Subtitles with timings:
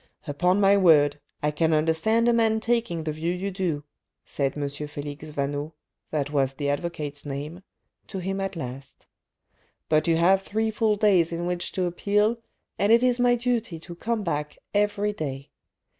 [0.25, 3.83] "Upon my word, I can understand a man taking the view you do,"
[4.25, 4.67] said M.
[4.67, 5.73] Felix Vaneau
[6.09, 7.61] (that was the advocate's name)
[8.07, 9.05] to him at last."
[9.89, 12.37] But you have three full days in which to appeal,
[12.79, 15.51] and it is my duty to come back every day.